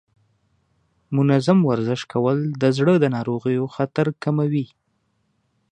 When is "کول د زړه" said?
2.11-2.93